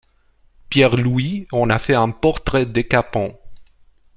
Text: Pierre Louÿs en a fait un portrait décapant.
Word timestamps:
Pierre 0.71 0.95
Louÿs 0.95 1.45
en 1.51 1.69
a 1.69 1.77
fait 1.77 1.93
un 1.93 2.09
portrait 2.09 2.65
décapant. 2.65 3.39